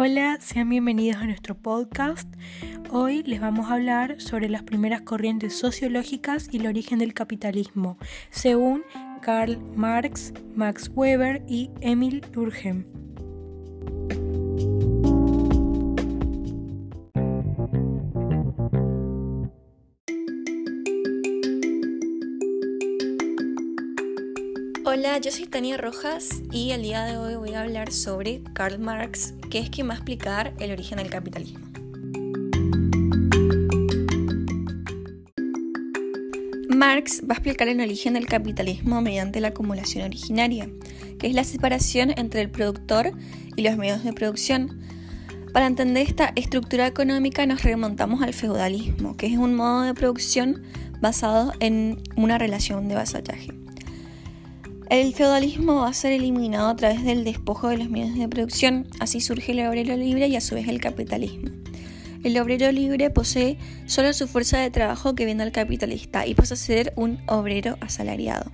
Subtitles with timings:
[0.00, 2.32] Hola, sean bienvenidos a nuestro podcast.
[2.92, 7.98] Hoy les vamos a hablar sobre las primeras corrientes sociológicas y el origen del capitalismo,
[8.30, 8.84] según
[9.22, 12.84] Karl Marx, Max Weber y Emil Durkheim.
[24.84, 28.78] Hola, yo soy Tania Rojas y el día de hoy voy a hablar sobre Karl
[28.78, 31.68] Marx, que es quien va a explicar el origen del capitalismo.
[36.78, 40.70] Marx va a explicar el origen del capitalismo mediante la acumulación originaria,
[41.18, 43.10] que es la separación entre el productor
[43.56, 44.80] y los medios de producción.
[45.52, 50.62] Para entender esta estructura económica nos remontamos al feudalismo, que es un modo de producción
[51.00, 53.67] basado en una relación de vasallaje.
[54.90, 58.86] El feudalismo va a ser eliminado a través del despojo de los medios de producción,
[59.00, 61.50] así surge el obrero libre y a su vez el capitalismo.
[62.24, 66.54] El obrero libre posee solo su fuerza de trabajo que viene al capitalista y pasa
[66.54, 68.50] a ser un obrero asalariado.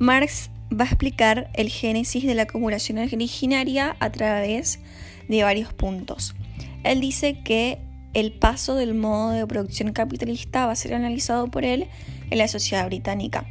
[0.00, 4.80] Marx va a explicar el génesis de la acumulación originaria a través
[5.28, 6.34] de varios puntos.
[6.82, 7.78] Él dice que
[8.12, 11.86] el paso del modo de producción capitalista va a ser analizado por él
[12.28, 13.46] en la sociedad británica.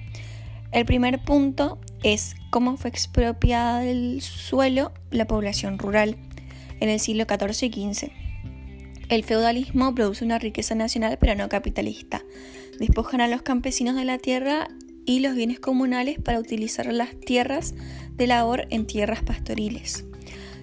[0.72, 6.18] El primer punto es cómo fue expropiada del suelo la población rural
[6.80, 8.12] en el siglo XIV y XV.
[9.10, 12.24] El feudalismo produce una riqueza nacional pero no capitalista.
[12.80, 14.68] Despojan a los campesinos de la tierra
[15.06, 17.74] y los bienes comunales para utilizar las tierras
[18.12, 20.04] de labor en tierras pastoriles.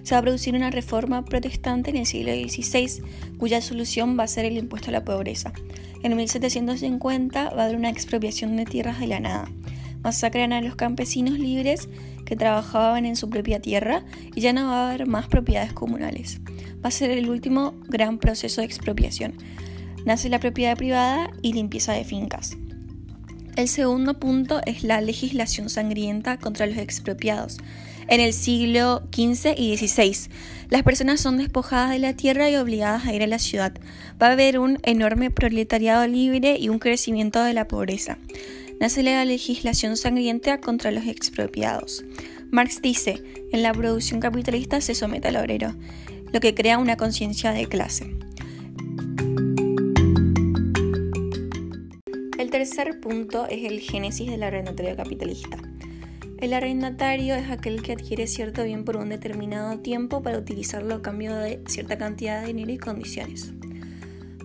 [0.03, 3.01] Se va a producir una reforma protestante en el siglo XVI,
[3.39, 5.51] cuya solución va a ser el impuesto a la pobreza.
[6.03, 9.49] En 1750 va a haber una expropiación de tierras de la nada
[10.05, 11.89] masacran a los campesinos libres
[12.25, 16.41] que trabajaban en su propia tierra y ya no va a haber más propiedades comunales.
[16.75, 19.33] Va a ser el último gran proceso de expropiación.
[20.05, 22.55] Nace la propiedad privada y limpieza de fincas.
[23.55, 27.57] El segundo punto es la legislación sangrienta contra los expropiados.
[28.07, 30.29] En el siglo XV y XVI,
[30.69, 33.73] las personas son despojadas de la tierra y obligadas a ir a la ciudad.
[34.21, 38.19] Va a haber un enorme proletariado libre y un crecimiento de la pobreza
[38.79, 42.03] nace la legislación sangrienta contra los expropiados.
[42.51, 43.21] Marx dice,
[43.51, 45.75] en la producción capitalista se somete al obrero,
[46.31, 48.15] lo que crea una conciencia de clase.
[52.37, 55.57] El tercer punto es el génesis del arrendatario capitalista.
[56.39, 61.01] El arrendatario es aquel que adquiere cierto bien por un determinado tiempo para utilizarlo a
[61.01, 63.53] cambio de cierta cantidad de dinero y condiciones.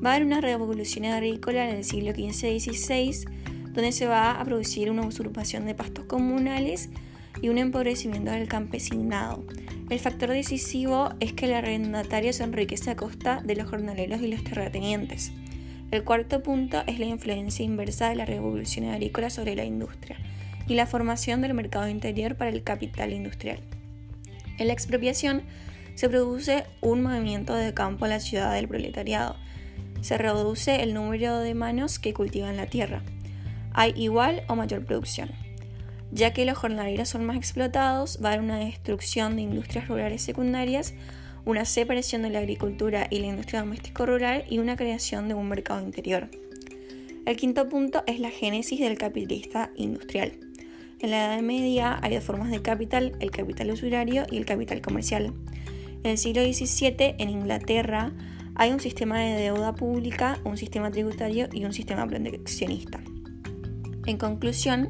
[0.04, 3.24] Va a haber una revolución agrícola en el siglo XV y XVI
[3.72, 6.90] donde se va a producir una usurpación de pastos comunales
[7.40, 9.44] y un empobrecimiento del campesinado.
[9.88, 14.28] El factor decisivo es que el arrendatario se enriquece a costa de los jornaleros y
[14.28, 15.32] los terratenientes.
[15.90, 20.16] El cuarto punto es la influencia inversa de la revolución agrícola sobre la industria
[20.68, 23.60] y la formación del mercado interior para el capital industrial.
[24.58, 25.42] En la expropiación
[25.94, 29.36] se produce un movimiento de campo a la ciudad del proletariado.
[30.00, 33.02] Se reduce el número de manos que cultivan la tierra
[33.72, 35.30] hay igual o mayor producción.
[36.12, 40.22] Ya que los jornaleros son más explotados, va a haber una destrucción de industrias rurales
[40.22, 40.94] secundarias,
[41.44, 45.82] una separación de la agricultura y la industria doméstico-rural y una creación de un mercado
[45.82, 46.28] interior.
[47.26, 50.32] El quinto punto es la génesis del capitalista industrial.
[51.00, 54.80] En la Edad Media hay dos formas de capital, el capital usurario y el capital
[54.80, 55.32] comercial.
[56.02, 58.12] En el siglo XVII, en Inglaterra,
[58.54, 63.00] hay un sistema de deuda pública, un sistema tributario y un sistema proteccionista.
[64.10, 64.88] En conclusión,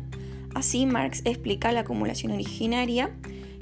[0.54, 3.10] así Marx explica la acumulación originaria,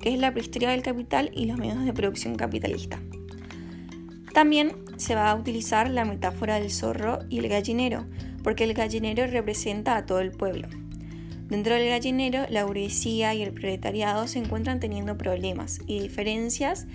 [0.00, 3.00] que es la prehistoria del capital y los medios de producción capitalista.
[4.32, 8.06] También se va a utilizar la metáfora del zorro y el gallinero,
[8.44, 10.68] porque el gallinero representa a todo el pueblo.
[11.48, 16.86] Dentro del gallinero, la burguesía y el proletariado se encuentran teniendo problemas y diferencias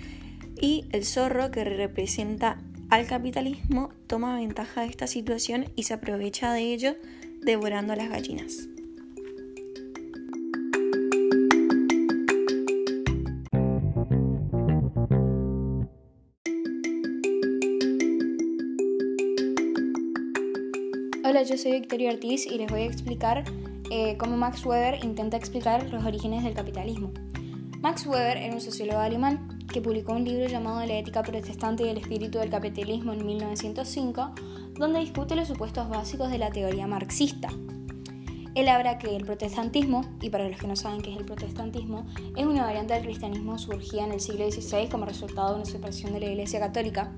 [0.58, 2.56] y el zorro que representa
[2.88, 6.96] al capitalismo toma ventaja de esta situación y se aprovecha de ello
[7.44, 8.68] devorando a las gallinas.
[21.26, 23.44] Hola, yo soy Victoria Ortiz y les voy a explicar
[23.90, 27.12] eh, cómo Max Weber intenta explicar los orígenes del capitalismo.
[27.80, 31.88] Max Weber era un sociólogo alemán que publicó un libro llamado La ética protestante y
[31.88, 34.34] el espíritu del capitalismo en 1905,
[34.74, 37.48] donde discute los supuestos básicos de la teoría marxista.
[38.54, 42.06] él habla que el protestantismo, y para los que no saben qué es el protestantismo,
[42.36, 46.12] es una variante del cristianismo surgida en el siglo XVI como resultado de una separación
[46.12, 47.12] de la Iglesia Católica.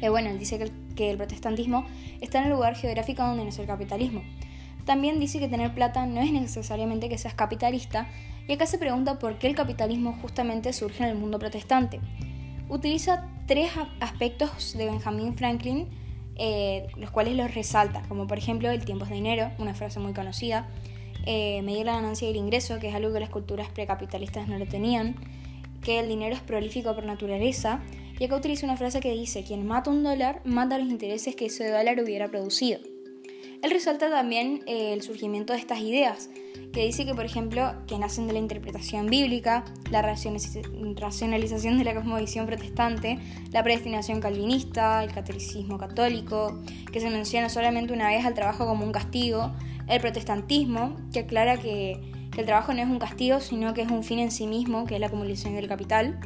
[0.00, 1.84] Eh, bueno, él dice que el, que el protestantismo
[2.20, 4.22] está en el lugar geográfico donde nació el capitalismo.
[4.84, 8.08] También dice que tener plata no es necesariamente que seas capitalista,
[8.48, 12.00] y acá se pregunta por qué el capitalismo justamente surge en el mundo protestante.
[12.68, 13.70] Utiliza tres
[14.00, 15.88] aspectos de Benjamin Franklin
[16.38, 20.12] eh, los cuales los resalta, como por ejemplo el tiempo es dinero, una frase muy
[20.12, 20.68] conocida,
[21.24, 24.58] eh, medir la ganancia y el ingreso, que es algo que las culturas precapitalistas no
[24.58, 25.16] lo tenían,
[25.82, 27.80] que el dinero es prolífico por naturaleza,
[28.18, 31.46] y acá utiliza una frase que dice, quien mata un dólar, mata los intereses que
[31.46, 32.80] ese dólar hubiera producido.
[33.66, 36.30] Él resalta también eh, el surgimiento de estas ideas,
[36.72, 41.96] que dice que, por ejemplo, que nacen de la interpretación bíblica, la racionalización de la
[41.96, 43.18] cosmovisión protestante,
[43.50, 48.84] la predestinación calvinista, el catolicismo católico, que se menciona solamente una vez al trabajo como
[48.84, 49.50] un castigo,
[49.88, 52.00] el protestantismo, que aclara que,
[52.36, 54.94] el trabajo no es un castigo, sino que es un fin en sí mismo, que
[54.94, 56.20] es la acumulación del capital,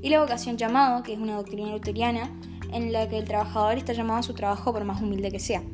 [0.00, 2.30] y la vocación llamado, que es una doctrina luteriana,
[2.72, 5.64] en la que el trabajador está llamado a su trabajo por más humilde que sea.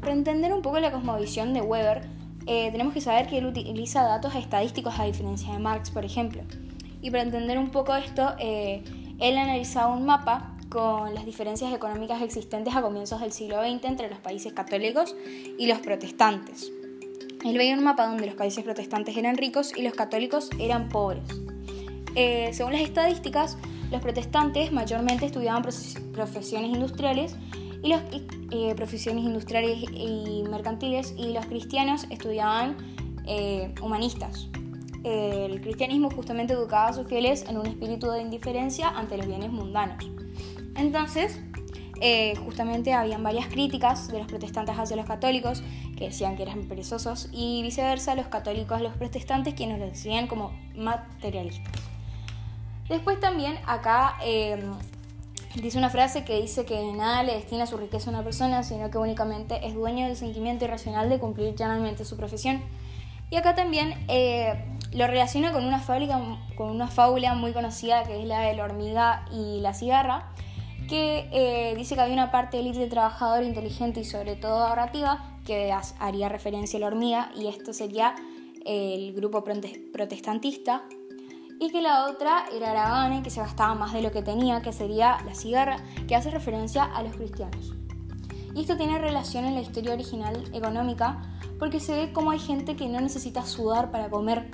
[0.00, 2.02] Para entender un poco la cosmovisión de Weber,
[2.46, 6.42] eh, tenemos que saber que él utiliza datos estadísticos a diferencia de Marx, por ejemplo.
[7.02, 8.82] Y para entender un poco esto, eh,
[9.18, 14.08] él analizaba un mapa con las diferencias económicas existentes a comienzos del siglo XX entre
[14.08, 15.16] los países católicos
[15.58, 16.70] y los protestantes.
[17.44, 21.24] Él veía un mapa donde los países protestantes eran ricos y los católicos eran pobres.
[22.14, 23.56] Eh, según las estadísticas,
[23.90, 25.62] los protestantes mayormente estudiaban
[26.12, 27.36] profesiones industriales
[27.82, 28.02] y las
[28.50, 32.76] eh, profesiones industriales y mercantiles y los cristianos estudiaban
[33.26, 34.48] eh, humanistas.
[35.04, 39.50] El cristianismo justamente educaba a sus fieles en un espíritu de indiferencia ante los bienes
[39.50, 40.04] mundanos.
[40.76, 41.40] Entonces,
[42.00, 45.62] eh, justamente habían varias críticas de los protestantes hacia los católicos
[45.96, 50.26] que decían que eran perezosos y viceversa los católicos a los protestantes quienes los decían
[50.26, 51.72] como materialistas.
[52.88, 54.16] Después también acá
[55.62, 58.92] Dice una frase que dice que nada le destina su riqueza a una persona, sino
[58.92, 62.62] que únicamente es dueño del sentimiento irracional de cumplir llanamente su profesión.
[63.28, 64.54] Y acá también eh,
[64.92, 66.20] lo relaciona con una, fábrica,
[66.54, 70.32] con una fábula muy conocida que es la de la hormiga y la cigarra,
[70.88, 75.38] que eh, dice que había una parte élite de trabajador inteligente y sobre todo ahorrativa
[75.44, 78.14] que haría referencia a la hormiga y esto sería
[78.64, 80.84] el grupo protestantista
[81.60, 84.72] y que la otra era Aragane, que se gastaba más de lo que tenía, que
[84.72, 87.74] sería la cigarra, que hace referencia a los cristianos.
[88.54, 91.22] Y esto tiene relación en la historia original económica
[91.58, 94.50] porque se ve cómo hay gente que no necesita sudar para comer.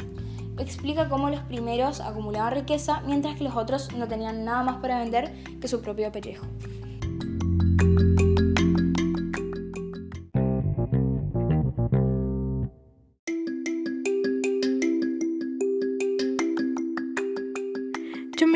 [0.58, 4.98] Explica cómo los primeros acumulaban riqueza mientras que los otros no tenían nada más para
[4.98, 6.46] vender que su propio pellejo.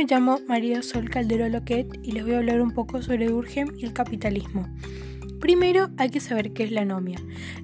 [0.08, 3.84] Llamo María Sol Caldero Loquet y les voy a hablar un poco sobre Durkheim y
[3.84, 4.66] el capitalismo.
[5.40, 7.18] Primero hay que saber qué es la anomia.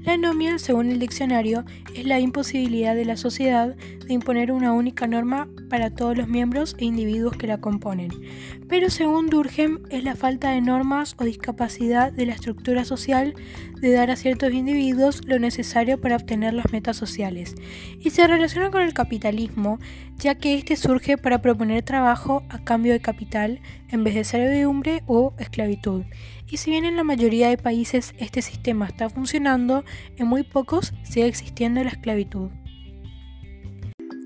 [0.05, 5.07] La anomia, según el diccionario, es la imposibilidad de la sociedad de imponer una única
[5.07, 8.11] norma para todos los miembros e individuos que la componen.
[8.69, 13.35] Pero según Durkheim es la falta de normas o discapacidad de la estructura social
[13.81, 17.55] de dar a ciertos individuos lo necesario para obtener las metas sociales.
[18.01, 19.79] Y se relaciona con el capitalismo,
[20.17, 25.03] ya que éste surge para proponer trabajo a cambio de capital en vez de servidumbre
[25.07, 26.05] o esclavitud.
[26.49, 29.85] Y si bien en la mayoría de países este sistema está funcionando,
[30.17, 32.51] en muy pocos sigue existiendo la esclavitud.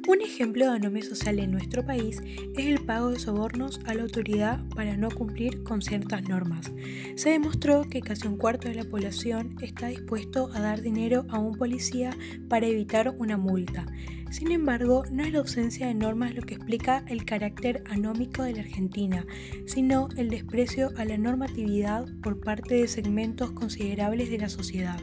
[0.09, 2.23] Un ejemplo de anomia social en nuestro país
[2.57, 6.73] es el pago de sobornos a la autoridad para no cumplir con ciertas normas.
[7.17, 11.39] Se demostró que casi un cuarto de la población está dispuesto a dar dinero a
[11.39, 12.17] un policía
[12.49, 13.85] para evitar una multa.
[14.31, 18.53] Sin embargo, no es la ausencia de normas lo que explica el carácter anómico de
[18.53, 19.25] la Argentina,
[19.67, 25.01] sino el desprecio a la normatividad por parte de segmentos considerables de la sociedad.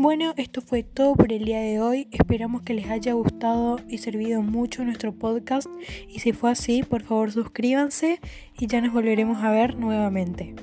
[0.00, 2.06] Bueno, esto fue todo por el día de hoy.
[2.12, 5.66] Esperamos que les haya gustado y servido mucho nuestro podcast.
[6.08, 8.20] Y si fue así, por favor suscríbanse
[8.56, 10.54] y ya nos volveremos a ver nuevamente.